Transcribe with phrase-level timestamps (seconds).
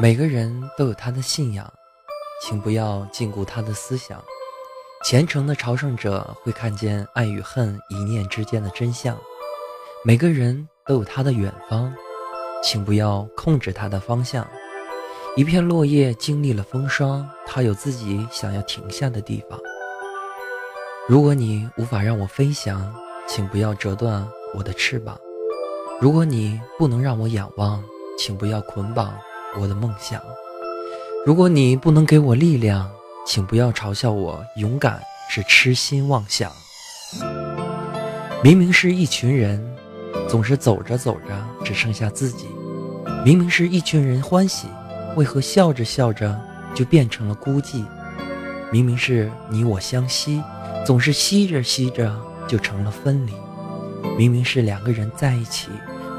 [0.00, 1.70] 每个人都有他的信仰，
[2.40, 4.24] 请不要禁锢他的思想。
[5.04, 9.16] 虔诚的朝圣者会看见爱与恨一念之间的真相。
[10.04, 11.92] 每个人都有他的远方，
[12.62, 14.48] 请不要控制他的方向。
[15.38, 19.56] 一片落叶经历了风霜，它有自己想要停下的地方。
[21.08, 22.92] 如果你无法让我飞翔，
[23.28, 25.16] 请不要折断我的翅膀。
[26.00, 27.80] 如果你不能让我仰望，
[28.18, 29.14] 请不要捆绑。
[29.60, 30.20] 我的梦想。
[31.24, 32.90] 如果你不能给我力量，
[33.24, 34.44] 请不要嘲笑我。
[34.56, 36.50] 勇敢是痴心妄想。
[38.42, 39.64] 明明是一群人，
[40.28, 42.48] 总是走着走着只剩下自己。
[43.24, 44.66] 明明是一群人欢喜，
[45.18, 46.40] 为何笑着笑着
[46.76, 47.84] 就变成了孤寂？
[48.70, 50.40] 明明是你我相惜，
[50.86, 53.32] 总是吸着吸着就成了分离。
[54.16, 55.70] 明明是两个人在一起，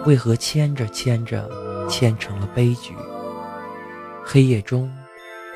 [0.06, 1.50] 为何牵着牵着
[1.90, 2.94] 牵成了悲剧？
[4.26, 4.92] 黑夜中，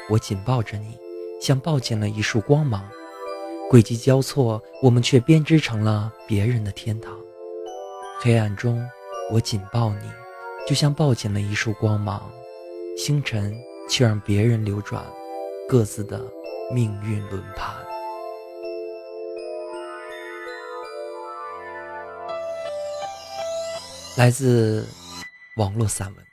[0.10, 0.98] 我紧抱着你，
[1.42, 2.82] 像抱紧了一束光芒。
[3.70, 7.14] 轨迹交错，我们却编织成了别人的天堂。
[8.22, 8.82] 黑暗中，
[9.34, 10.10] 我紧抱你，
[10.66, 12.24] 就像抱紧了一束光芒。
[12.96, 13.54] 星辰
[13.90, 15.04] 却让别人流转
[15.68, 16.22] 各自的
[16.74, 17.76] 命运轮盘。
[24.16, 24.88] 来自
[25.56, 26.33] 网络散文。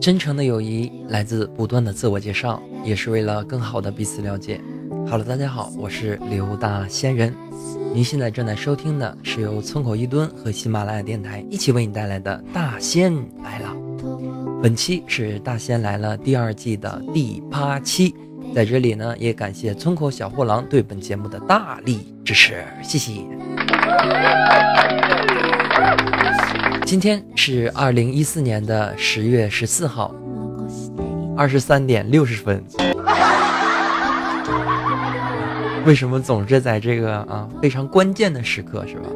[0.00, 4.58] 真诚的友谊来自不断的自我介绍，也是为了更好的彼此了解。
[5.06, 7.34] 好了大家好，我是刘大仙人。
[7.92, 13.68] 您现在正在收听的是由村口一蹲和喜马拉雅电台一起为你带来的《大仙来了》。
[14.62, 18.14] 本期是《大仙来了》第二季的第八期，
[18.54, 23.24] 在这里呢，也感谢村口小货郎对本节目的大力支持，谢谢。
[26.84, 30.14] 今天是二零一四年的十月十四号，
[31.36, 32.64] 二十三点六十分。
[35.84, 39.08] 为什么总是在这个啊非常关键的时刻，是吧？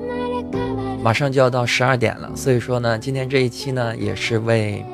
[1.03, 4.85] 马上就要到十二点了，所以说呢，今天这一期呢也是为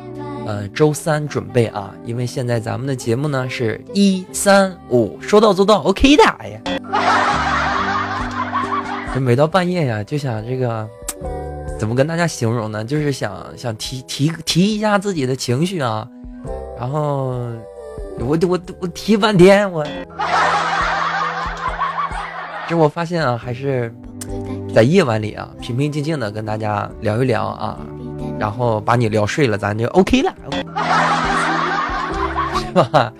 [0.48, 6.58] 呃周三准备啊，因为现在咱们的节目呢是一三五说到做到，OK 的呀。
[9.12, 10.88] 这每到半夜呀，就想这个。
[11.78, 12.84] 怎么跟大家形容呢？
[12.84, 16.08] 就是想想提提提一下自己的情绪啊，
[16.76, 17.38] 然后
[18.18, 19.86] 我我我提半天，我
[22.66, 23.94] 这我发现啊，还是
[24.74, 27.78] 在夜晚里啊，平平静静的跟大家聊一聊啊，
[28.38, 30.34] 然后把你聊睡了，咱就 OK 了，
[32.66, 33.12] 是吧？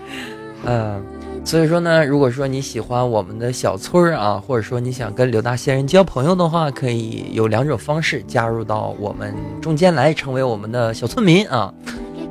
[0.65, 1.03] 嗯。
[1.45, 11.73] 所以说呢，如果说你喜欢我们的小村儿啊，或者说你想跟刘大仙人交朋友的话，可以有两种方式加入到我们中间来，成为我们的小村民啊。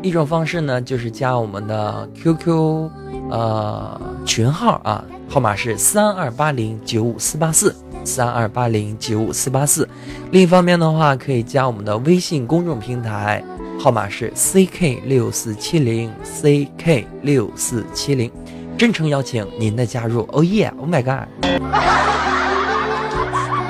[0.03, 2.89] 一种方式呢，就是加我们的 QQ
[3.31, 7.75] 呃群号啊，号码是三二八零九五四八四
[8.09, 9.87] 三二八零九五四八四。
[10.31, 13.45] 另一方面的话，可以加我们的微信公众平台，
[13.79, 18.31] 号码是 CK 六四七零 CK 六四七零。
[18.79, 21.29] 真诚邀请您的加入，Oh yeah，Oh my god！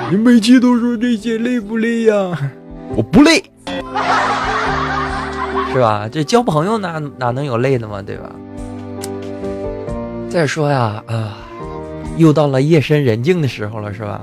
[0.09, 2.51] 你每期都说这些累不累呀？
[2.95, 3.43] 我不累，
[5.73, 6.07] 是吧？
[6.11, 8.29] 这交朋友哪哪能有累的嘛，对吧？
[10.29, 11.37] 再说呀，啊，
[12.19, 14.21] 又到了夜深人静的时候了，是吧？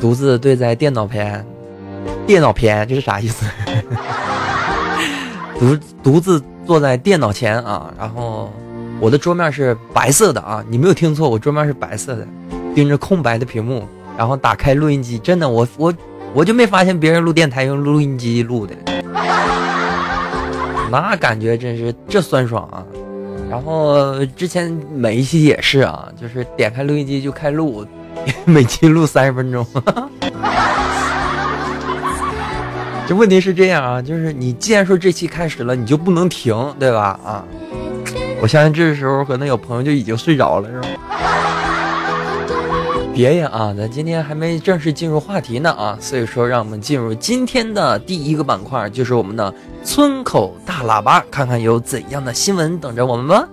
[0.00, 1.46] 独自对在电脑前，
[2.26, 3.44] 电脑前这是啥意思？
[5.60, 8.50] 独独自坐在电脑前啊，然后。
[8.98, 12.26] 我的桌面是白色的啊，你没有听错，我桌面是白色的，
[12.74, 13.86] 盯着空白的屏幕，
[14.16, 15.94] 然后打开录音机，真的，我我
[16.32, 18.74] 我就没发现别人录电台用录音机录的，
[20.90, 22.82] 那感觉真是这酸爽啊！
[23.48, 27.86] 然后之前每一期也是啊，就是点开录音机就开录，
[28.44, 29.66] 每期录三十分钟。
[33.08, 37.18] 这问题是这样啊，就是你既然说这期开始了，你就不能停，对吧？
[37.24, 37.44] 啊，
[38.42, 40.88] 我相信这时候可能有朋友就已经睡着了，是吧？
[43.16, 53.48] 别呀啊，咱今天还没正式进入话题呢啊，所以说让我们进入今天的第一个板块，就是我们的村口大喇叭，看看有怎样的新闻等着我们吧。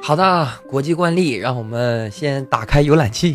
[0.00, 3.34] 好的，国际惯例，让我们先打开浏览器。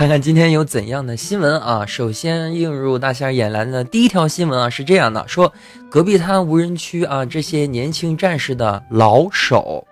[0.00, 1.84] 看看今天有怎样的新闻啊！
[1.84, 5.52] 首先映入大家眼帘的第一条新闻啊，是这样的：说
[5.90, 9.86] 戈壁滩无人区啊，这些年轻战士的老手，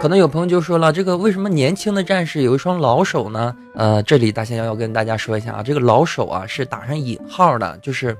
[0.00, 3.54] 可能有朋友就说了，这个为什么年轻的战士有一双老手呢？
[3.76, 8.16] 呃，这里大仙要跟大家说一下啊，这个老手啊是打上引号的，就是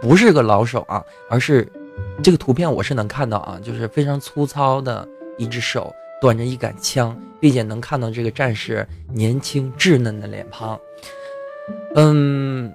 [0.00, 1.66] 不是个老手啊，而是
[2.22, 5.04] 这个图片我是能看到啊，就是非常粗糙的
[5.38, 5.92] 一只手。
[6.18, 10.78] 端着一杆枪，并且能看到这个战士年轻稚嫩的脸庞。
[11.94, 12.72] 嗯，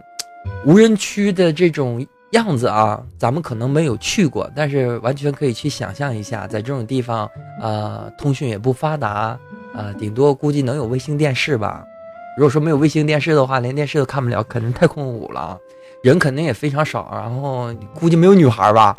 [0.65, 7.29] 无人区的这种样子啊，咱们可能没有去过，但是完全可以去想象一下，在这种地方，
[7.61, 9.37] 呃，通讯也不发达，
[9.73, 11.85] 呃，顶多估计能有卫星电视吧。
[12.37, 15.57] 如果说没有卫星电视的话，连电视都看不了，肯定太空舞了，
[16.03, 18.95] 人肯定也非常少，然后估计没有女孩吧。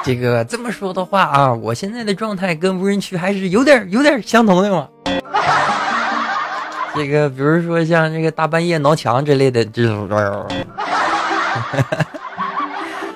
[0.04, 4.88] 这个这么说的话啊，我现在的状态跟无人区还是有点有点相同的嘛。
[6.96, 10.08] 这个比如说像这个大半夜挠墙之类的这种。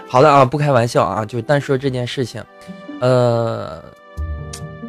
[0.09, 2.41] 好的啊，不开玩笑啊，就单说这件事情，
[3.01, 3.83] 呃，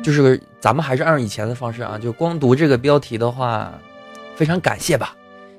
[0.03, 3.71] 就是咱们还是按照以前的方式啊，就光读这个标题的话，
[4.35, 5.15] 非常感谢吧。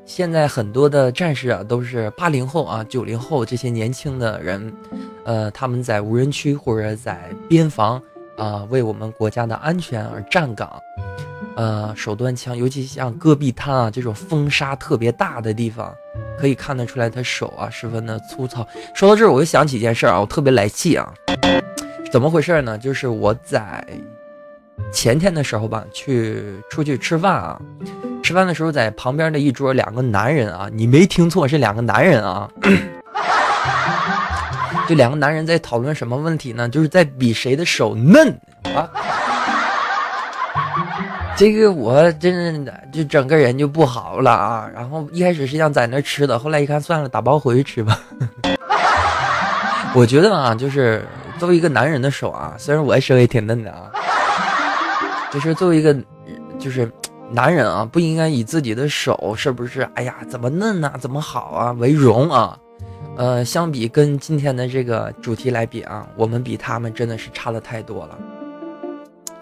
[0.06, 4.72] 现在很多的战士啊，都是八零后啊、九零后这些年轻的人，
[5.24, 8.00] 呃，他们在无人区或者在边防
[8.36, 10.80] 啊，为我们国家的安全而站岗，
[11.56, 15.92] 呃，手端枪，尤其像戈壁滩啊这种风沙特别大的地方，
[16.38, 18.66] 可以看得出来他手啊十分的粗糙。
[18.94, 21.12] 说到这儿，我就想起一件事啊，我特别来气啊，
[22.12, 22.78] 怎么回事呢？
[22.78, 23.84] 就是我在
[24.92, 27.60] 前天的时候吧，去出去吃饭啊。
[28.26, 32.50] 吃饭的时候，在旁边的一桌，两个男人啊，你没听错，是两个男人啊。
[34.88, 36.68] 就两个男人在讨论什么问题呢？
[36.68, 38.36] 就是在比谁的手嫩
[38.74, 38.90] 啊。
[41.36, 44.68] 这个我真的就整个人就不好了啊。
[44.74, 47.96] 然后一开始是想在那吃的，后来一看算了，打包回去吃吧。
[49.94, 51.06] 我觉得啊，就是
[51.38, 53.86] 作为一个男人的手啊，虽然我手也挺嫩的啊，
[55.30, 55.96] 就是作为一个，
[56.58, 56.90] 就是。
[57.32, 59.82] 男人啊，不应该以自己的手是不是？
[59.94, 62.58] 哎呀，怎么嫩呐，怎么好啊为荣啊？
[63.16, 68.18] 呃，相比跟今天的这个主题来比啊，我们比他们真的是差的太多了。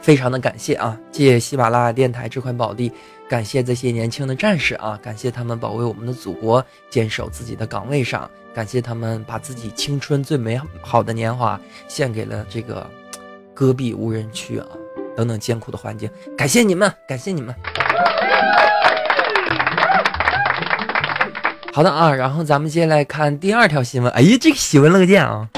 [0.01, 2.91] 非常的感谢啊，借喜马拉雅电台这块宝地，
[3.29, 12.89] 感谢这些年轻的战士啊，感谢他们保卫我们的祖国，坚守自己的岗位上，感谢他们把自己青春最美好的年华献给了这个
[13.53, 14.67] 戈壁无人区啊。
[15.17, 17.55] 等等艰苦的环境，感谢你们，感谢你们。
[21.73, 24.13] 好的啊，然后咱们接下来看第二条新闻。
[24.13, 25.49] 哎呀，这个喜闻乐见啊！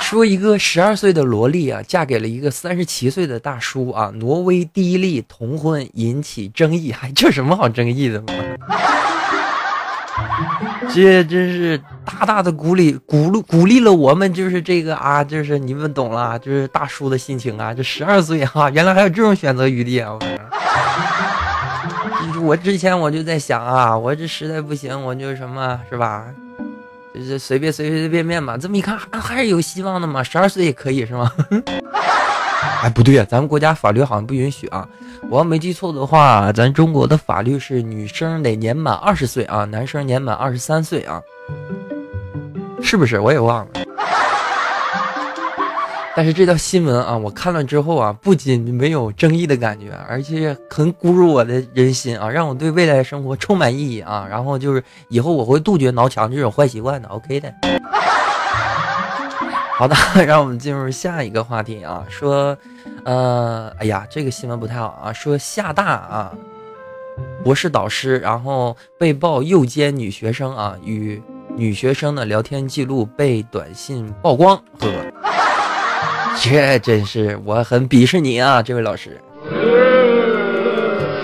[0.00, 8.26] 说一个十二岁的萝莉啊，嫁给了一个三十七岁的大叔啊，挪威第一例同婚引起争议，还这什么好争议的吗？
[10.92, 17.72] 这真是大大的鼓励鼓励鼓励了我们，就是这个啊，就是你们懂了，就是大叔的心情啊。
[17.72, 20.14] 这十二岁哈，原来还有这种选择余地啊！
[20.14, 20.18] 我
[22.42, 26.26] 我之前我就在想啊，我这实在不行，我就什么是吧？
[27.14, 28.56] 就是随便随随便便吧。
[28.56, 30.22] 这么一看，还是有希望的嘛。
[30.22, 31.30] 十二岁也可以是吗？
[32.82, 34.88] 哎，不对呀，咱们国家法律好像不允许啊。
[35.28, 41.20] 我要没记错的话，咱中国的法律是女生得年满二十岁啊，男生年满二十三岁啊，
[42.82, 43.20] 是不是？
[43.20, 43.70] 我也忘了。
[46.20, 54.24] 但是这条新闻啊，我看了之后啊，不仅没有争议的感觉，而且很鼓舞我的人心啊，让我对未来生活充满意义啊。
[54.28, 57.08] 然后就是以后我会杜绝挠墙这种坏习惯的。
[57.08, 57.50] OK 的。
[59.72, 59.96] 好的，
[60.26, 62.54] 让我们进入下一个话题啊，说，
[63.06, 66.34] 呃，哎呀，这个新闻不太好啊，说厦大啊，
[67.42, 71.22] 博士导师然后被曝诱奸女学生啊，与
[71.56, 74.86] 女学生的聊天记录被短信曝光，呵，
[76.42, 79.20] 这真是我很鄙视你啊，这位老师。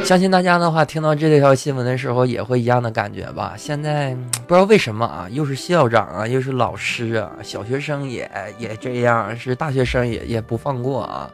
[0.05, 3.55] 相信大家的话，听到这条新闻的时候也会一样的感觉吧？
[3.57, 4.15] 现在
[4.47, 11.29] 不知道为什么啊，又是校长啊，又是老师啊，小学生也也这样，是大学生也也不放过啊。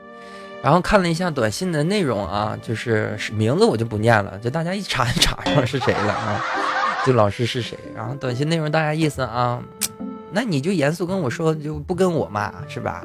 [0.63, 6.43] 然后看了一下短信的内容啊，就是名字我就不念了，就大家一查就查 上是谁了啊，
[7.05, 7.77] 就老师是谁。
[7.95, 9.61] 然后短信内容大家意思啊，
[10.33, 13.05] 那你就严肃跟我说，就不跟我嘛，是吧？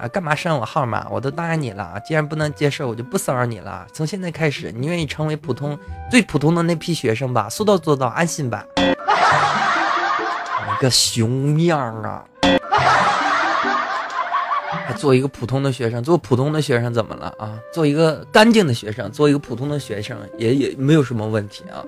[0.00, 1.06] 啊，干嘛删我号码？
[1.10, 3.86] 我都答应你了，既然不能接受，我就不骚扰你了。
[3.92, 5.76] 从现在开始，你愿意成为普通
[6.10, 7.48] 最普通的那批学生吧？
[7.48, 8.64] 说到做到，安心吧。
[8.76, 8.84] 你
[10.80, 12.24] 个熊样啊！
[14.86, 17.58] 还做一个普通的学生，做普通的学生怎么了啊？
[17.72, 21.84] 做一个干净的学生，做一个普通的学生也也没有什么问题啊。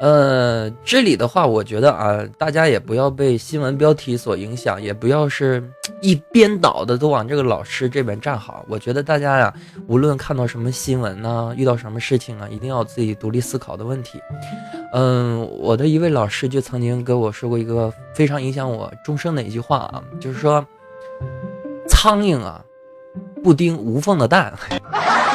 [0.00, 5.62] 呃，这里的话，我觉得啊，大家也不要被新闻标题所影响，也不要是
[6.00, 8.64] 一边倒的都往这个老师这边站好。
[8.68, 9.54] 我觉得大家呀，
[9.86, 14.20] 无论看到什么新闻呢，遇到什么事情啊，一定要自己独立思考的问题。
[14.92, 20.64] 嗯，我的一位老师就曾经跟我说过一个非常影响我终生的一句话啊，就是说，
[21.88, 22.64] 苍蝇啊，
[23.42, 24.52] 不叮无缝的蛋。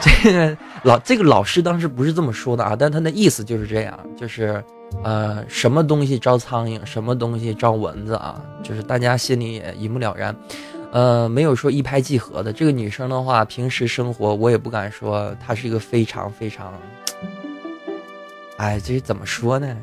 [0.22, 0.56] 这个。
[0.82, 4.62] 老这个老师当时不是这么说的啊，但他的意思就是这样，就是，
[5.02, 10.36] 呃，什么东西招苍蝇，什么东西招蚊子啊，就是大家心里也一目了然，
[10.92, 12.52] 呃，没有说一拍即合的。
[12.52, 16.72] 这个女生的话，平时生活我也不敢说她是一个非常非常，
[18.58, 19.76] 哎，这是怎么说呢？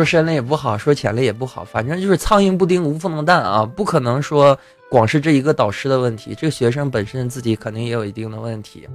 [0.00, 4.58] 说深了也不好，说浅了也不好，反正就是苍蝇不叮无缝的蛋啊，不可能说。
[4.88, 8.88] 光是这一个导师的问题，这个学生本身自己肯定也有一定的问题，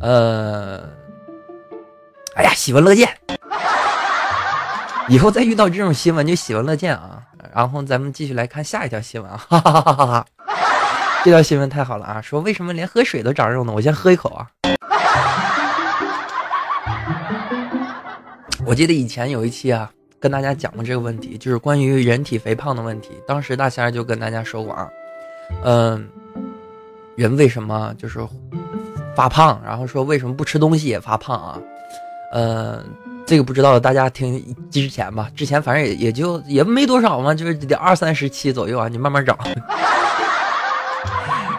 [0.00, 0.80] 呃，
[2.36, 3.06] 哎呀，喜闻乐见，
[5.08, 7.20] 以后再遇到这种新闻就喜闻乐见啊。
[7.52, 10.26] 然后咱们继续来看下一条新闻啊，哈哈哈哈哈，
[11.22, 13.72] 这条新闻太好了啊，说为什么连喝水都长肉呢？
[13.74, 14.48] 我先喝一口啊。
[18.64, 24.88] 我记得以前有一期啊，跟大家讲过这个问题，就是关于人体肥胖的问题，当时大仙儿就跟大家说过啊。
[25.64, 26.08] 嗯，
[27.14, 28.18] 人为什么就是
[29.14, 29.60] 发胖？
[29.64, 31.60] 然后说为什么不吃东西也发胖啊？
[32.32, 32.82] 呃，
[33.24, 35.30] 这个不知道，大家听之前吧。
[35.36, 39.38] 之前反正也也就也没多少嘛，就是得二三十期左右啊，你慢慢找。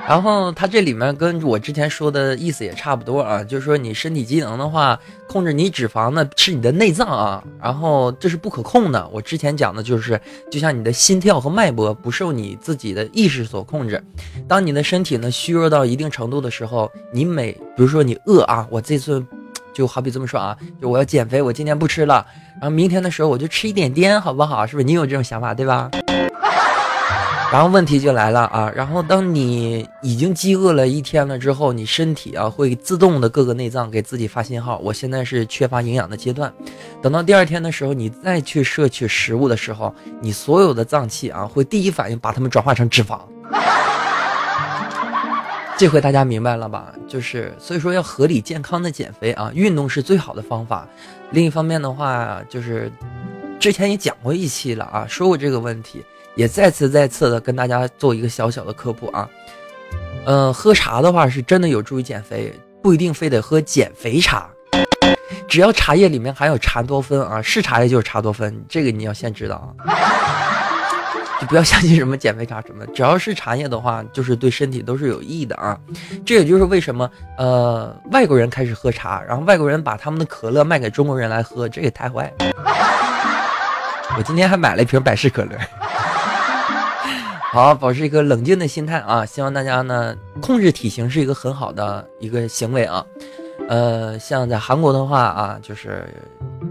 [0.07, 4.97] 然后它这里面跟我之前说的意思也差不多啊，就是说你身体机能的话，
[5.27, 9.05] 控制你脂肪呢是你的内脏啊，然后这是不可控的。
[9.09, 14.01] 我之前讲的就是，就像你的心跳和脉搏不受你自己的意识所控制。
[14.47, 19.21] 当你的身体呢虚弱到一定程度的时候，你每比如说你饿啊，我这次
[19.73, 24.65] 就好比这么说啊，就我要减肥，我今天不吃了，然后明天的时候我就吃一点点，好不好？
[24.65, 25.91] 是不是你有这种想法对吧？
[27.49, 28.69] 然后问题就来了啊！
[28.75, 36.53] 然后当你已经饥饿了一天了之后，你身体啊会自动的各个内脏给自己发信号，我现在是缺乏营养的阶段。
[37.01, 43.17] 等到第二天的时候，你再去摄取食物的时候，你所有的脏器啊会第一反应把它们转化成脂肪。
[45.79, 46.93] 这回大家明白了吧？
[47.07, 50.85] 就是所以说要合理健康的减肥啊，运动是最好的方法。
[51.31, 52.91] 另一方面的话，就是
[53.57, 56.03] 之前也讲过一期了啊，说过这个问题。
[56.37, 59.27] 也再次再次的跟大家做一个小小的科普啊，
[60.25, 62.53] 嗯，喝茶的话是真的有助于减肥，
[62.83, 64.47] 不一定非得喝减肥茶，
[65.47, 69.89] 只要茶叶里面含有茶多酚啊，是茶叶就是茶多酚，这个你要先知道啊，
[71.41, 75.75] 就不要相信什么减肥茶什么，只要是茶叶的话，就是对身体都是有益的啊。
[76.23, 82.45] 这也就是为什么呃外国人开始喝茶，然后外国人把他们的可乐卖给中国人来喝，这也太坏了。
[84.15, 85.57] 我今天还买了一瓶百事可乐。
[87.49, 89.25] 好，保持一个冷静的心态啊！
[89.25, 93.05] 希望大家呢控制体型是一个很好的一个行为啊。
[93.69, 96.05] 呃，像在韩国的话啊，就是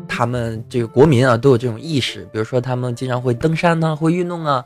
[0.07, 4.63] 他们这个国民啊都有这种意识，比如说他们经常会登山呢，会运动啊。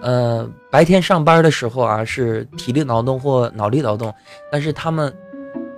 [0.00, 4.12] 呃，白天上班的时候啊是体力劳动或脑力劳动，
[4.50, 5.12] 但是他们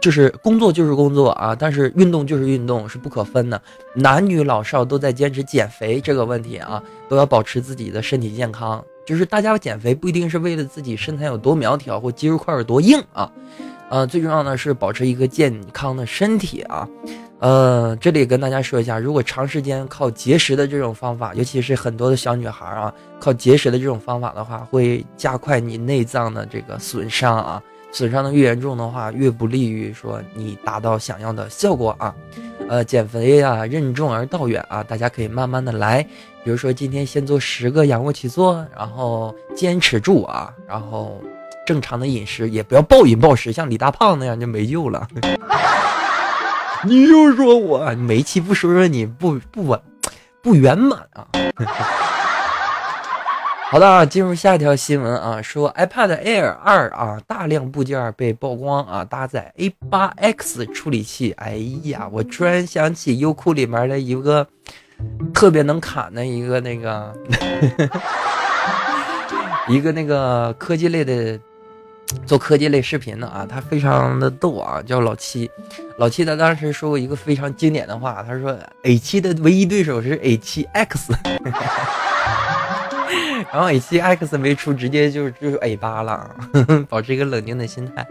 [0.00, 3.60] 就是工作就是工作啊，但是运动就是运动，是不可分的。
[3.94, 8.82] 男女老少都在坚持减肥这个问题啊，都要保持自己的身体健康。
[9.04, 13.30] 就是大家减肥不一定是为了自己身材有多苗条或肌肉块有多硬啊，
[13.90, 16.88] 呃，最重要的是保持一个健康的身体啊，
[17.40, 32.14] 呃，这里跟大家说一下，如果长时间靠节食的这种方法，尤其是很多的小女孩啊，靠节食的这种方法的话，会加快你内脏的这个损伤啊，损伤的越严重的话，越不利于说你达到想要的效果啊。
[32.68, 36.02] 呃减肥啊，任重而道远啊，大家可以慢慢的来。
[36.44, 41.20] 比如说今天先做十个仰卧起坐，然后坚持住啊，然后
[41.66, 45.06] 正常的饮食，也不要暴饮暴食，像李大胖那样就没救了。
[46.84, 49.80] 你又说我你煤气不说说你不不稳
[50.42, 51.28] 不圆满啊？
[53.72, 61.32] 好的啊，进入下一条新闻啊，说 iPad Air 二啊，大量部件被曝光啊，搭载 A8X 处理器。
[61.38, 64.46] 哎呀，我突然想起优酷里面的一个
[65.32, 67.16] 特别能砍的一个那个
[69.66, 71.40] 一个那个科技类的
[72.26, 75.50] 做科技类视频的啊，他非常的逗啊，叫老七。
[75.96, 81.14] 老七他当时说过一个非常经典的话，他说 A7 的唯一对手是 A7X。
[83.52, 86.34] 然后 A7X 没出，直接就就是 A8 了，
[86.88, 88.06] 保持一个冷静的心态。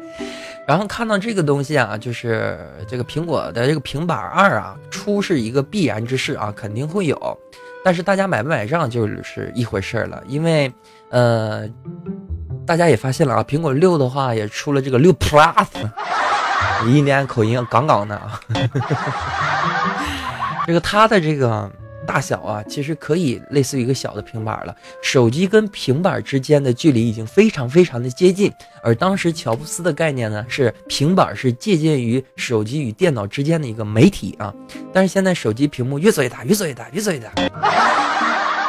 [0.68, 7.40] 然后看到这个东西啊，就是这个苹果的这个平板二啊，出是一个必然之事啊，肯定会有。
[7.84, 10.72] 但是大家买不买账就是一回事了，因为
[11.10, 11.68] 呃，
[12.64, 15.66] 大家也发现了啊，苹果六的话也出了这个六 Plus，
[16.86, 18.40] 印第安口音杠杠的啊，
[20.68, 21.68] 这个它的这个。
[22.08, 24.76] 大小啊，其实可以类似于一个小的平板了。
[25.02, 28.52] 手机跟平板之间的距离已经非常非常的接近。
[28.84, 34.54] 而当时乔布斯的概念呢，是平板是借鉴于手机与电脑之间的一个媒体啊。
[34.92, 37.32] 但是现在手机屏幕越做越大，越做越大，越做越大。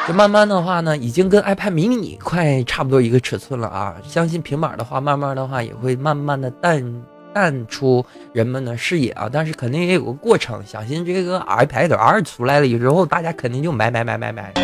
[0.06, 3.96] 就慢慢的话呢，已经跟 iPad mini 快差不多一个尺寸了啊。
[4.06, 7.02] 相信平板的话，慢慢的话也会慢慢的淡。
[7.32, 10.64] 淡出人们的视野啊，但是肯定也有个过程。
[10.66, 14.52] 相信这个 iPad 二出来了以后，大家肯定就买买买买买。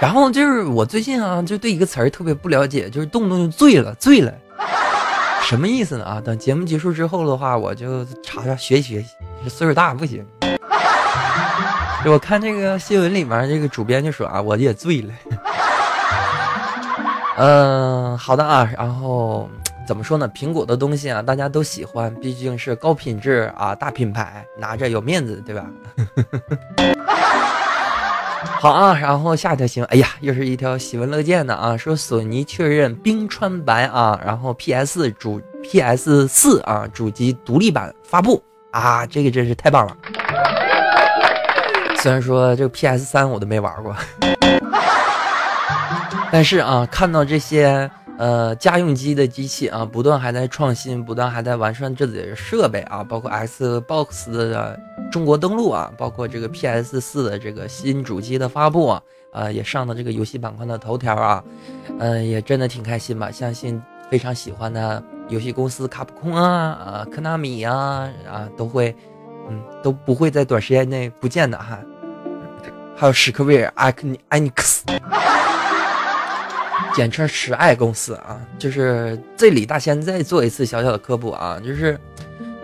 [0.00, 4.34] 然后就是我最近啊，就对一个词儿特别不了解，就是动不动就醉了，醉了，
[5.42, 6.04] 什么意思呢？
[6.04, 9.08] 啊，等节目结束之后的话，我就查查学习学习。
[9.48, 10.26] 岁数大不行。
[12.06, 15.14] 我看这个新闻里面，这个主编就说啊，我也醉了。
[17.38, 19.48] 嗯， 好的啊，然后。
[19.86, 20.28] 怎么说呢？
[20.34, 25.64] 苹果的东西啊，大家都喜欢，毕竟是高品质啊，大品牌，拿着有面子，对吧？
[28.60, 39.94] 好啊，然后下一条新闻，哎呀，又是一条喜闻乐见的啊，说索尼确认冰川白啊，然后 PS 主 PS 四啊主机独立版发布啊，这个真是太棒了。
[41.98, 43.94] 虽然说这个 PS 三我都没玩过，
[46.32, 47.90] 但是啊，看到这些。
[48.16, 54.78] 呃，家用机的机器啊，不断还在创新，不断还在完善自己的设备啊，包括 Xbox 的
[55.10, 61.44] 中国登陆啊，包括这个 PS 四的这个新主机的发布啊，呃，也上了这个游戏板块的头条啊，
[61.98, 63.32] 嗯，也真的挺开心吧。
[63.32, 68.94] 相信非常喜欢的游戏公司卡普空啊，啊，科纳米啊，啊，都会，
[69.50, 71.80] 嗯，都不会在短时间内不见的哈。
[72.94, 74.84] 还有史克威尔、艾克尼、艾尼克斯。
[76.94, 81.98] 简称十爱公司啊，就是这里大仙再做一次小小的科普啊，就是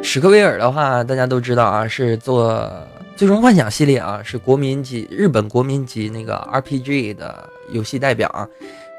[0.03, 2.63] 史克威尔的话，大家都知道啊，是做
[3.17, 8.49] 《最终幻想》系列啊，是国民级日本国民级那个 RPG 的游戏代表啊。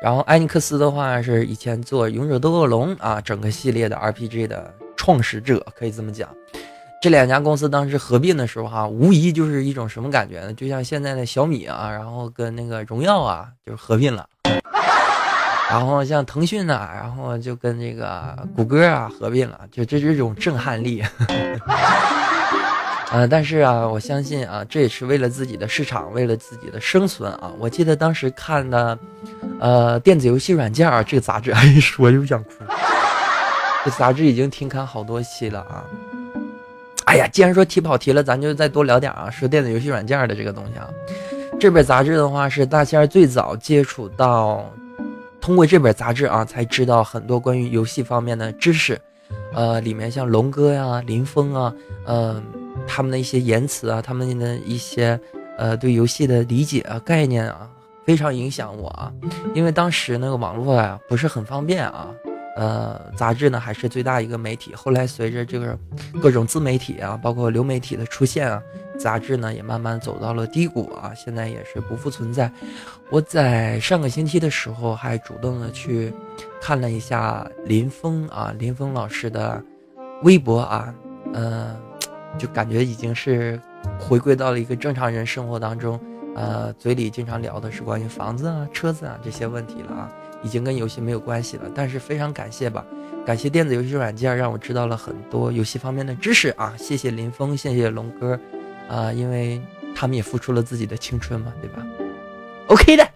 [0.03, 6.27] 然后艾尼克斯的话，是以前做《勇者斗恶龙》啊整个系列的 RPG 的创始者，可以这么讲。
[7.01, 10.53] 这两家公司当时合并的时候哈，无疑就是一种什么感觉呢？
[10.53, 14.27] 就像现在的小米啊，然后跟那个荣耀啊，就是合并了。
[15.71, 21.01] 然后像腾讯呢，然后就跟这个谷歌啊合并了，就这是一种震撼力。
[23.09, 27.49] 呃，但是啊，我相信啊，这也是为了自己的市场，为了自己的生存啊。
[27.57, 28.99] 我记得当时看的，
[29.61, 32.49] 呃，电子游戏软件啊这个杂志， 一说就想哭。
[33.85, 35.85] 这杂志已经停刊好多期了啊。
[37.05, 40.89] 哎呀，既然说提跑题了，咱就再多聊点啊，说电子游戏软件的这个东西啊。
[41.61, 44.69] 这本杂志的话是大仙最早接触到。
[45.41, 49.01] 通过这本杂志啊，才知道很多关于游戏方面的知识，
[49.53, 51.73] 呃，里面像龙哥呀、林峰啊，
[52.05, 52.41] 呃，
[52.87, 55.19] 他们的一些言辞啊，他们的一些
[55.57, 57.67] 呃对游戏的理解啊、概念啊，
[58.05, 59.11] 非常影响我啊。
[59.55, 62.09] 因为当时那个网络呀不是很方便啊，
[62.55, 64.75] 呃，杂志呢还是最大一个媒体。
[64.75, 65.77] 后来随着这个
[66.21, 68.61] 各种自媒体啊，包括流媒体的出现啊。
[69.01, 72.51] 杂志呢也慢慢走到了低谷啊，现在也是不复存在。
[73.09, 76.13] 我在上个星期的时候还主动的去
[76.61, 79.61] 看了一下林峰啊，林峰老师的
[80.23, 80.93] 微博啊，
[81.33, 81.75] 嗯，
[82.37, 83.59] 就感觉已经是
[83.99, 85.99] 回归到了一个正常人生活当中，
[86.35, 90.11] 呃，嘴里经常聊的是关于房子啊、车子啊这些问题了啊。
[90.43, 91.69] 已经跟游戏没有关系了。
[91.75, 92.83] 但是非常感谢吧，
[93.23, 96.73] 感谢电子游戏软件，让我知道了很多游戏方面的知识啊！
[96.79, 98.39] 谢谢林峰，谢谢龙哥，
[98.91, 99.61] 啊，因为
[99.95, 101.81] 他们也付出了自己的青春嘛，对吧
[102.67, 103.07] ？OK 的。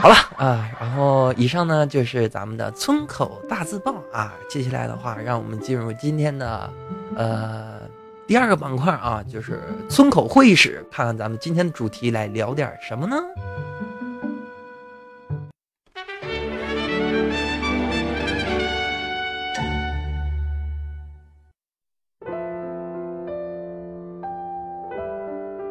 [0.00, 4.34] 好了啊，然后以上呢就是咱们的村口大字报啊。
[4.48, 6.70] 接下来的话，让我们进入今天的
[7.16, 7.80] 呃
[8.26, 13.16] 第二个板块啊，就是村口会议室，看看咱们今天的主题来聊点什么呢？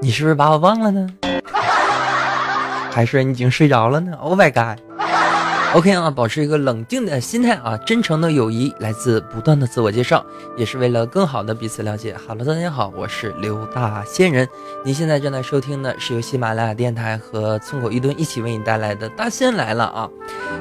[0.07, 1.05] 你是不是把我忘了呢？
[2.89, 12.15] 还是你已经睡着了呢？Oh my god！OK 啊，保持一个冷静的心态啊，真诚的友谊来自不断的自我介绍，也是为了更好的彼此了解。
[12.25, 14.47] Hello，大家好，我是刘大仙人。
[14.85, 20.09] 您现在正在收听的是由喜马拉雅电台和村口一蹲一起为你带来的《大仙来了》啊。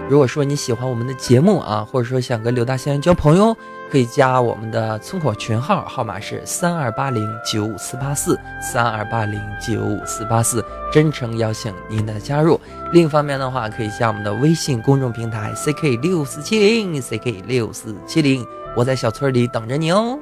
[0.08, 3.56] 如果说你喜欢我们的节目啊，或者说想跟刘大仙人交朋友。
[3.90, 12.60] 可以加我们的村口群号，号码是三二八零九五四八四三二八零九五四八四，真诚邀请您的加入。
[12.92, 18.44] 另一方面的话，可以加我们的微信公众平台 ck 六四七零 ck 六四七零，
[18.74, 20.18] 我在小村里等着你哦。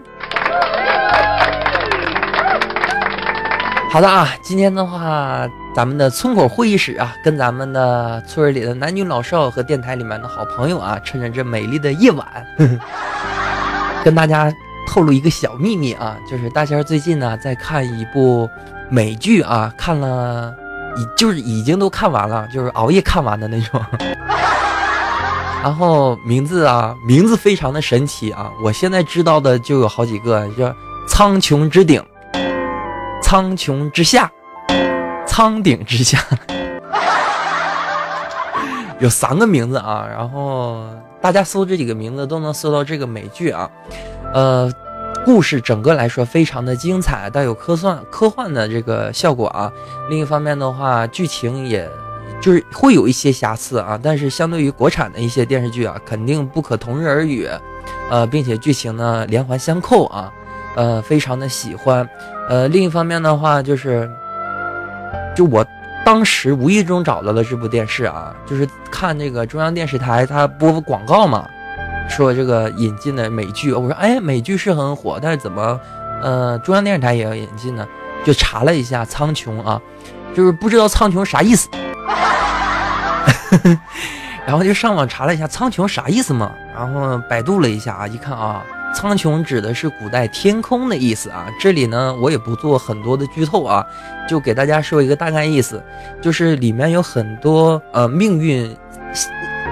[3.90, 12.26] 好的啊，今天的话，咱们的村口会议室啊，跟咱们的村里的男女老少和电台里面的好朋友啊，趁着这美丽的夜晚。
[14.04, 14.52] 跟大家
[14.86, 18.46] 透露一个小秘密啊，就是大仙最近呢在看一部
[18.90, 20.54] 美剧啊，看了
[20.98, 23.82] 已就是已经都看完了，就是熬夜看完的那种。
[25.64, 30.66] 然后名字啊，名字非常的神奇啊，我现在知道的就有好几个，叫
[31.08, 32.04] 《苍穹之顶》
[33.22, 34.30] 《苍穹之下》
[35.26, 36.18] 《苍顶之下》，
[39.00, 40.84] 有三个名字啊，然后。
[41.24, 43.70] 大家搜这几个名字都能搜到这个美剧啊，
[44.34, 44.70] 呃，
[45.24, 49.72] 故事整个来说非常的精彩，带有科幻科幻的这个效果啊。
[50.10, 51.88] 另一方面的话，剧情也
[52.42, 57.48] 就是会有一些瑕疵啊，但是相对于国产的一些电视剧啊，肯定不可同日而语。
[58.10, 60.30] 呃，并且剧情呢连环相扣啊，
[60.76, 62.06] 呃，非常的喜欢。
[62.50, 64.06] 呃，另一方面的话就是，
[65.34, 65.64] 就我。
[66.04, 71.48] 当时无意中找到了这部电视啊，就是看这个中央电视台它播广告嘛，
[72.10, 75.80] 说这个引进的美剧，我说哎，美剧是很火，但是怎么，
[76.22, 77.86] 呃，中央电视台也要引进呢？
[78.22, 79.80] 就查了一下苍穹啊，
[80.34, 81.68] 就是不知道苍穹啥意思，
[84.46, 88.62] 然后就上网查了一下苍穹啥意思嘛，然后百度了一下啊，一看啊。
[88.94, 93.84] 苍穹指的是古代天空的意思啊，这里呢我也不做很多的剧透啊，
[94.28, 95.82] 就给大家说一个大概意思，
[96.22, 98.74] 就是里面有很多呃命运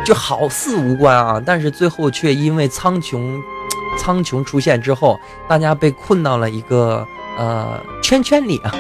[0.05, 3.41] 就好似无关啊，但是最后却因为苍穹
[3.99, 7.07] 苍穹出现之后，大家被困到了一个
[7.39, 8.75] 呃圈圈里啊。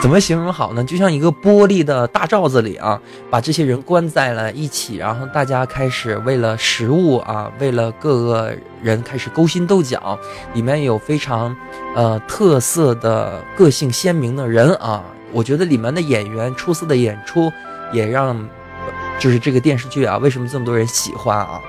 [0.00, 0.84] 怎么形容好呢？
[0.84, 10.16] 就像一个玻璃的大罩子里啊，把这些人关在了一起，然后大家开始为了食物啊，为了各个人开始勾心斗角。
[10.54, 11.54] 里面有非常
[11.96, 17.52] 呃特色的个性鲜明的人啊，我觉得里面的演员出色的演出
[17.92, 18.48] 也让
[19.18, 21.60] 就是这个电视剧啊，为什么这么多人喜欢啊？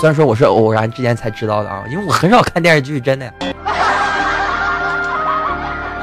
[0.00, 3.32] 虽然说我是偶然之间才知道的啊，因为我很少看电视剧，真的。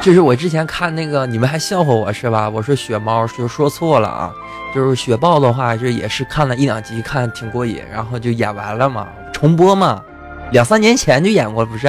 [0.01, 2.49] 就是我之前看那个，你们还笑话我是吧？
[2.49, 4.33] 我说雪猫就说错了啊，
[4.73, 10.01] 就是雪豹的话，就也是看了一两集，看挺过瘾，然后就演完了嘛，重播嘛，
[10.51, 11.87] 两三年前就演过不是？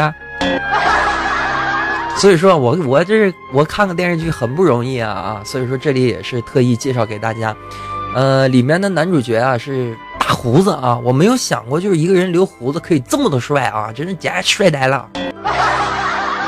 [2.18, 5.40] 所以说我我这我看个电视剧很不容易啊啊！
[5.42, 7.56] 所以说这里也是特意介绍给大家，
[8.14, 15.08] 呃，里面的男主角啊是大胡子啊，我没有想过就是一个人留胡子可以这么的帅啊，真是简直帅呆了。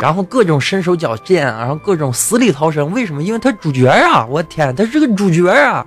[0.04, 2.92] 然后各种身手矫健，然后各种死里逃生。
[2.92, 3.22] 为什么？
[3.22, 4.26] 因为他主角啊！
[4.26, 5.86] 我天，他是个主角啊！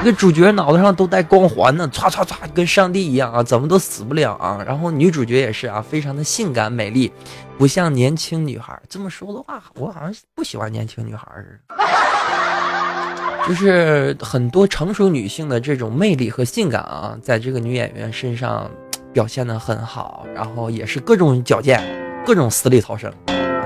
[0.00, 4.62] 那个主角脑袋上都带光环呢，唰唰唰，跟上帝一样啊，怎么都死不了啊！
[4.66, 7.10] 然后女主角也是啊，非常的性感美丽，
[7.56, 8.78] 不像年轻女孩。
[8.86, 13.48] 这么说的话，我好像不喜欢年轻女孩似的。
[13.48, 18.70] 就是很多成熟女性的这种魅力和性感啊，在这个女演员身上
[19.10, 21.82] 表现的很好，然后也是各种矫健。
[22.28, 23.10] 各种死里逃生，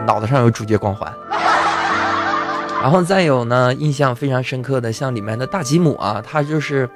[0.06, 1.12] 脑子上有主角光环，
[2.80, 6.88] 然后再有呢，印象非常深刻的，像里面的大吉姆啊，他就是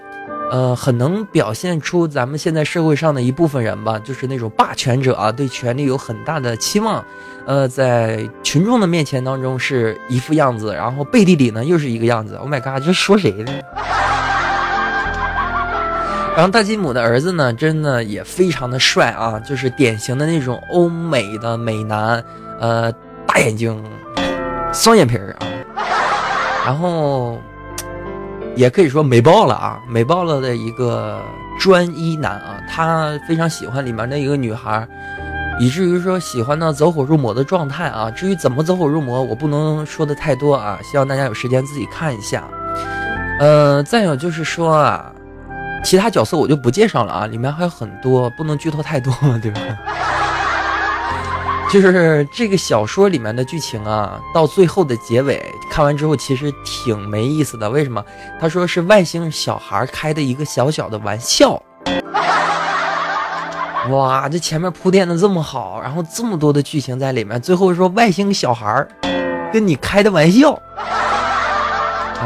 [0.53, 7.05] 呃，很能表现出咱们现在社会上的一部分人吧，就是那种霸权者啊，对权力有很大的期望，
[7.47, 12.37] 呃，在群众的面前当中是一副样子，然后背地里呢又是一个样子。
[12.37, 13.53] Oh my god，这说谁呢？
[16.37, 22.23] 然后大吉姆的儿子呢，真的也非常的帅啊，就是典型的那种欧美的美男，
[22.61, 22.93] 呃，
[23.27, 23.83] 大眼睛，
[24.73, 25.47] 双眼皮儿啊，
[26.65, 27.39] 然后。
[28.55, 31.21] 也可以说美爆了啊，美爆了的一个
[31.61, 34.89] 专一男啊，他非常喜欢里面的一个女孩，
[35.61, 38.11] 以至于说喜欢到走火入魔的状态啊。
[38.11, 42.45] 至于怎么走火入魔，我不能说的太多啊，希望大家有时间自己看一下。
[43.41, 45.13] 呃，再有就是说啊，
[45.85, 49.61] 其他角色我就不介绍了啊，里面还有很多，不能剧透太多，对吧？
[51.71, 57.69] 就是这个小说里面的剧情啊，到最后的结尾看完之后，其实挺没意思的。
[57.69, 58.03] 为什么？
[58.41, 61.61] 他说是外星小孩开的一个小小的玩笑。
[63.91, 68.87] 哇，这前面铺垫的这么好，然后这么多的剧情在里面，最后说外星小孩
[69.53, 70.61] 跟你开的玩笑。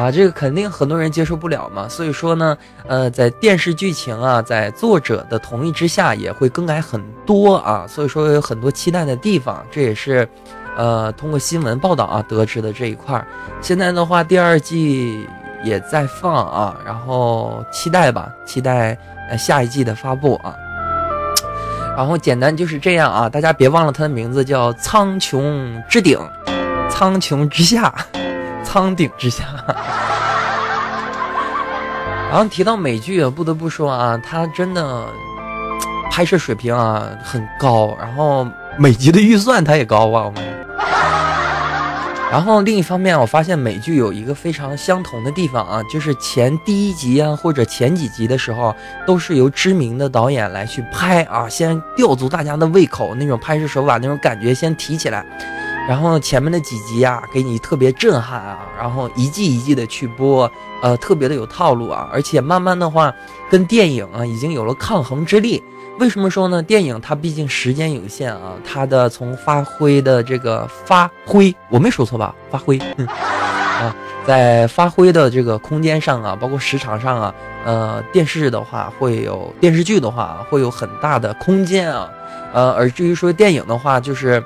[0.01, 10.27] 啊，这个肯定很多人接受不了嘛，所以说呢，呃，在电视剧情啊，在作者的同意之下，也会更改很多啊，所以说有很多期待的地方，这也是，
[10.75, 13.27] 呃，通过新闻报道啊得知的这一块儿。
[13.61, 15.29] 现在的话，第二季
[15.63, 18.97] 也在放啊，然后期待吧，期待
[19.29, 20.57] 呃下一季的发布啊。
[21.95, 26.19] 然后简单就是这样啊，大家别忘了它的名字叫《苍穹之顶》，
[26.89, 27.95] 苍穹之下。
[28.73, 29.43] 苍顶之下，
[32.31, 35.05] 然后提到美剧啊，不得不说啊，它真的
[36.09, 38.47] 拍摄水平啊很高，然后
[38.79, 40.45] 每集的预算它也高啊，我们。
[42.31, 48.73] 然后另一方面，我发现美剧有一个非常相同的地方啊，就是前第一集啊或者前几集的时候，
[49.05, 55.27] 都是由知名的导演来去拍啊，先吊足大家的胃口，那种拍摄手法那种感觉先提起来。
[55.91, 60.49] 然后前面的几集啊，给你特别震撼啊，然后一季一季的去播，
[60.83, 63.13] 呃，特别的有套路啊，而且慢慢的话，
[63.51, 65.61] 跟电影啊已经有了抗衡之力。
[65.99, 66.63] 为什么说呢？
[66.63, 72.33] 电影它毕竟时间有限啊，它的从发挥的这个发挥，我没说错吧？
[72.53, 73.93] 发挥啊，
[74.25, 82.09] 在发挥的这个空间上啊，包括时长上啊，呃，电视的话会有电视剧的话会有很大的空间啊，
[82.53, 84.41] 呃，而至于说电影的话，就是。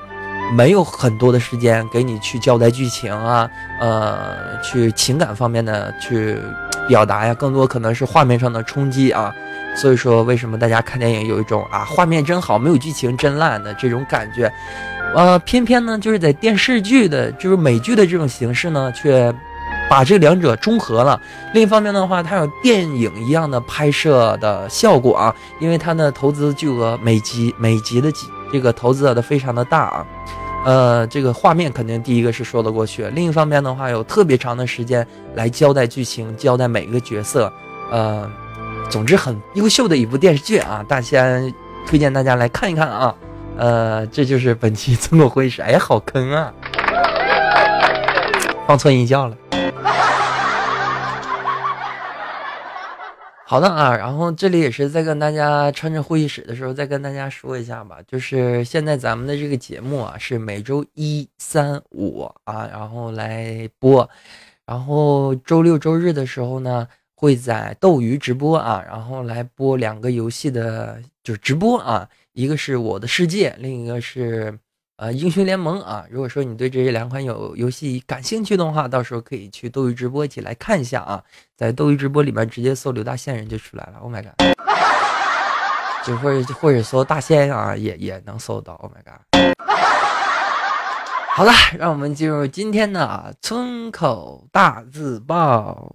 [0.53, 6.39] 没有很多的时间给你去交代剧情啊，呃，去情感方面的去
[6.87, 9.35] 表达呀，更多可能是画面上的冲击啊。
[9.77, 14.53] 所以说，为什么大家看电影有一种啊画面真好，没有剧情真烂的这种感觉？
[15.17, 19.35] 呃，偏偏呢，就是在电视剧的，就是美剧的这种形式呢，却
[19.89, 21.21] 把这两者中和了。
[21.53, 28.11] 另一方面的话，它有电影一样的拍摄的效果啊，因为它的投资巨额，每集每集的。
[28.53, 30.07] 这个投资的非常的大啊，
[30.65, 37.53] 呃，这个画面肯定第一个是说得过去，另一方面的话有特别长的时间来交代剧情，交代每个角色，
[37.91, 38.31] 呃，
[38.89, 41.27] 总之很优秀的一部电视剧啊，大家
[41.85, 43.13] 推荐大家来看一看啊，
[43.57, 46.53] 呃，这就是本期村口会议室，哎，好坑啊，
[48.67, 49.37] 放错音效了。
[53.47, 57.99] 好的啊，然后这里也是在跟大家穿着会议室的时候，再跟大家说一下吧。
[58.07, 64.09] 就是现在咱们的这个节目啊，是每周一、三、五啊，然后来播，
[64.65, 74.59] 然后周六周日的时候呢，会在斗鱼直播啊，然后来播两个游戏的，就是直播啊，一个是我的世界，另一个是。
[74.97, 81.21] 呃，英雄联盟啊，如果说你对这两款有游戏感兴趣的话，到时候可以去斗鱼直播一起来看一下啊，
[81.57, 83.99] 在斗鱼直播里面直接搜刘大仙人就出来了。
[84.01, 84.35] Oh my god！
[86.07, 88.75] 就或者或者搜大仙啊，也也能搜到。
[88.75, 89.21] Oh my god！
[91.35, 95.93] 好了，让我们进入今天的村口大字报。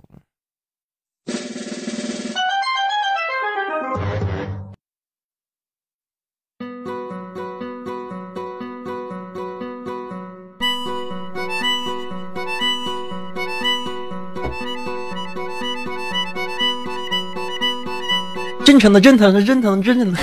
[18.69, 20.19] 真诚的，真诚的，真诚的，真诚的，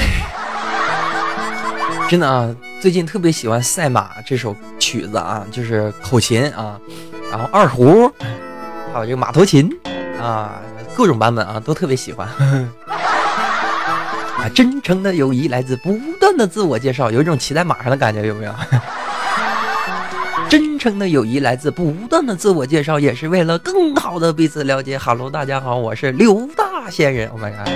[2.08, 2.48] 真的啊！
[2.80, 6.78] 最近特别喜欢《赛马》这首曲子啊，就是口琴啊，
[7.28, 8.08] 然后二胡，
[8.92, 9.68] 还有这个马头琴
[10.22, 10.62] 啊，
[10.94, 12.28] 各种版本啊，都特别喜欢。
[14.38, 18.54] 啊，真诚的友谊来自不断的自我介绍，有一种骑在马上的感觉，有没有？
[20.48, 24.96] 真诚的友谊来自不断的自我介绍，也是为了更好的彼此了解。
[24.96, 26.64] Hello，大家好，我是刘大。
[26.86, 27.68] 大仙人，Oh my god！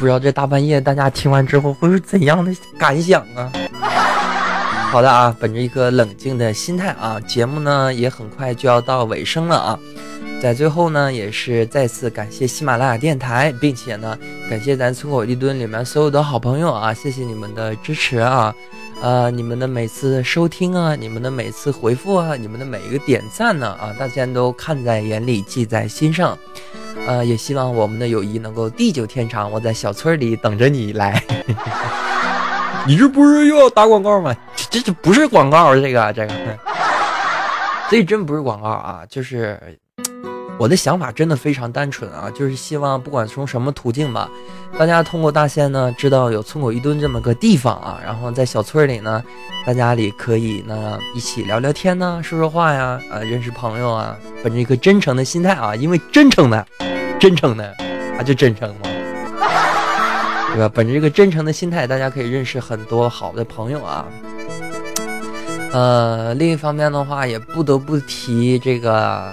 [0.00, 3.52] 不知道这大半夜大家听完之后会是怎样的感想啊？
[4.90, 9.78] 好的啊，本着一颗冷静的心态啊，节目呢也很快就要到尾声了啊。
[10.40, 18.54] 在最后呢，也是再次感谢喜马拉雅电台，并且呢，感谢咱村口一吨里面所有的好朋友啊，谢谢你们的支持啊，
[19.02, 26.38] 呃，你们的每次收听啊，你们的每次回复啊，你们的每一个点赞呢啊，大家都看在眼里，记在心上，
[27.10, 29.50] 呃，也希望我们的友谊能够地久天长。
[29.50, 31.20] 我在小村里等着你来，
[32.86, 34.32] 你这不是又要打广告吗？
[34.70, 36.32] 这这不是广告，这个这个，
[37.88, 39.58] 所以真不是广告啊，就是。
[40.56, 44.28] 我的想法真的非常单纯啊，就是希望不管从什么途径吧，
[44.78, 49.24] 大家通过大仙呢知道有村口一蹲这么个地方啊，然后在小村里呢，
[49.66, 56.66] 大家里可以呢一起聊聊天呢，说说话呀，啊，认识朋友啊，本着一个真诚的心态啊，因为真诚的，
[57.20, 57.76] 真诚的
[58.18, 58.88] 啊就真诚嘛，
[60.54, 60.70] 对吧？
[60.74, 64.04] 本着这个真诚的心态，大家可以认识很多好的朋友啊。
[65.72, 69.30] 呃，另一方面的话，也不得不提这个。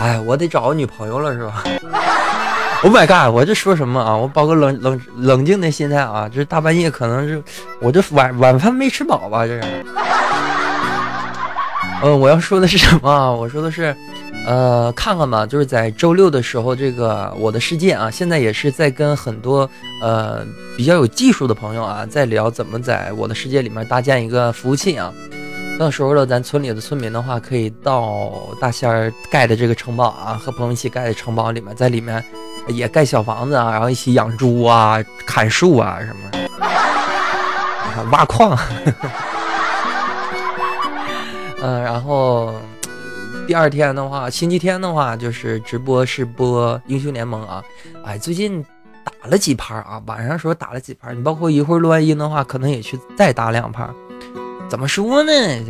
[0.00, 1.62] 哎，我得找个女朋友了，是吧？
[2.82, 3.32] Oh my god！
[3.34, 4.14] 我这说什么啊？
[4.14, 6.28] 我保个冷冷冷静的心态啊！
[6.30, 7.42] 这大半夜可能是
[7.80, 9.46] 我这晚晚饭没吃饱吧？
[9.46, 9.84] 这是。
[12.02, 13.34] 嗯，我要说的是什么？
[13.36, 13.96] 我说的是，
[14.46, 19.68] 呃，看看吧，就是在周六的时候，这个我的世界啊，现在也是在跟很多
[20.02, 20.44] 呃
[20.76, 25.12] 比较有技术的朋友啊，在聊怎么在我的世界里面搭建一个服务器啊。
[25.78, 32.22] 到时候了，咱村里的村民的话，可以到大仙儿盖的这个城堡啊，和朋友一起盖的城堡里面，在里面
[32.68, 38.56] 也盖小房子啊，然后一起养猪啊、砍树啊什么， 挖矿。
[41.62, 42.54] 嗯， 然后
[43.46, 47.62] 第二天的话，星期天的话就是直播是播英雄联盟啊。
[48.04, 48.64] 哎，最近
[49.04, 53.90] 打了几盘啊，晚上时候打了几盘，你包括一会儿录完音的话，可能也去再打两盘。
[54.68, 55.32] 怎么说呢？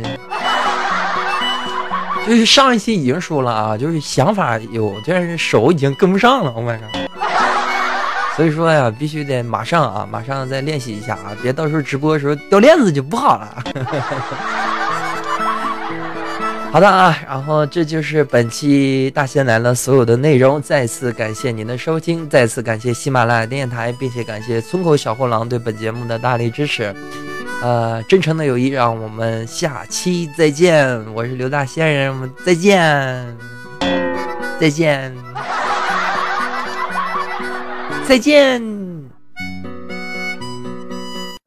[2.25, 6.53] 就是上一期已经说了啊，就是想法有，但是手已经跟不上了。
[6.55, 6.89] 我晚上，
[8.35, 13.63] 所以说呀，必须得马上啊，马上再练习一下啊，别到时候直播的时候掉链子就不好了。
[16.75, 20.61] 好的啊，然后这就是本期大仙来了所有的内容。
[20.61, 26.93] 再次感谢您的收听，再次感谢喜马拉雅电台，并且感谢村口小货郎对本节目的大力支持。
[27.61, 30.85] 呃，真诚的友谊，让我们下期再见。
[31.13, 33.37] 我是刘大仙人，我们再见，
[34.59, 35.15] 再见，
[38.05, 38.61] 再见。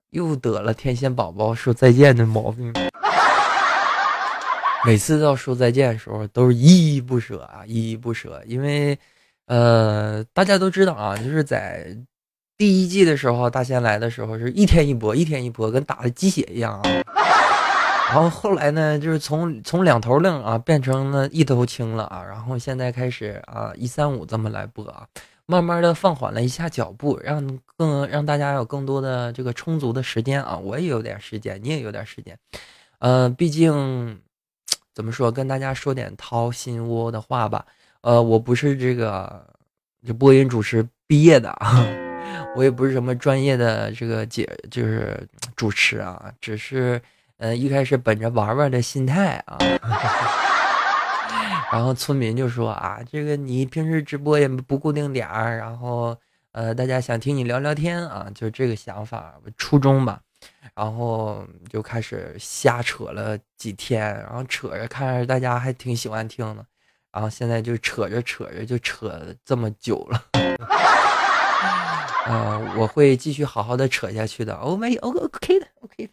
[0.08, 2.72] 又得了天线宝宝说再见的毛病。
[4.84, 8.42] 每次要说再见的时候，都是依依不舍啊，依依不舍。
[8.46, 8.98] 因为，
[9.46, 11.96] 呃，大家都知道啊，就是在。
[12.56, 16.90] 第一季的时候，大仙来的时候是一天一播，一天一播，跟打了鸡血一样啊。
[18.08, 22.20] 然后后来呢，就是从从两头愣啊，变成了一头青了啊。
[22.28, 25.06] 然后现在开始啊，一三五这么来播啊，
[25.46, 30.56] 慢慢的放缓了一下脚步，让更让大家有更多的这个充足的时间啊。
[30.56, 32.36] 我也有点时间，你也有点时间，
[32.98, 34.20] 呃，毕竟
[34.98, 37.64] 怎么说，跟大家说点掏心窝的话吧。
[38.00, 39.46] 呃，我不是这个
[40.04, 41.86] 就播音主持毕业的啊。
[42.56, 45.16] 我也不是什么专业的这个解，就是
[45.54, 47.00] 主持啊，只是，
[47.36, 49.56] 呃，一开始本着玩玩的心态啊，
[51.70, 56.18] 然后村民就说啊，这个你平时直播也不固定点儿，然后，
[56.50, 60.20] 呃，大家想听你聊聊天啊，就这个想法初衷吧，
[60.74, 66.64] 然后就开始瞎扯了几天，然后扯着看着大家还挺喜欢听的，
[67.12, 70.24] 然后现在就扯着扯着就扯这么久了。
[72.26, 74.54] 呃，我会继续好好的扯下去的。
[74.56, 76.10] 哦，没，O K 的，OK。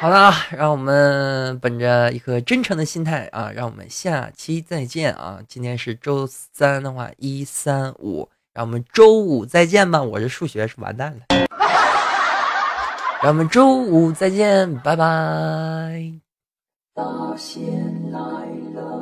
[0.00, 5.38] 好了，让我们本着一颗真诚的心态啊，让我们下期再见啊。
[5.46, 10.02] 今天是周三的话，一三五，让我们周五再见吧。
[10.02, 11.49] 我这数学是完蛋了。
[13.22, 16.12] 让我们周五再见，拜拜。
[16.94, 18.18] 大仙来
[18.74, 18.99] 了。